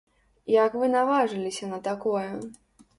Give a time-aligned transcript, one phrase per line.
[0.53, 2.29] Як вы наважыліся на такое?